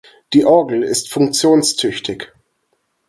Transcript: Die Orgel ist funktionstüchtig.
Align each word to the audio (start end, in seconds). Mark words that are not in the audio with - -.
Die 0.33 0.45
Orgel 0.45 0.81
ist 0.81 1.11
funktionstüchtig. 1.13 2.33